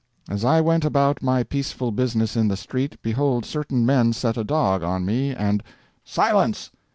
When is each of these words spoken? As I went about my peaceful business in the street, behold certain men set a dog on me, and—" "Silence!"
As 0.27 0.43
I 0.43 0.61
went 0.61 0.83
about 0.83 1.21
my 1.21 1.43
peaceful 1.43 1.91
business 1.91 2.35
in 2.35 2.47
the 2.47 2.57
street, 2.57 2.97
behold 3.03 3.45
certain 3.45 3.85
men 3.85 4.13
set 4.13 4.35
a 4.35 4.43
dog 4.43 4.81
on 4.81 5.05
me, 5.05 5.29
and—" 5.35 5.61
"Silence!" 6.03 6.71